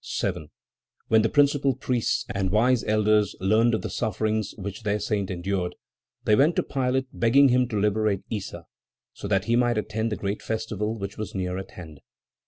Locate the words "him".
7.49-7.67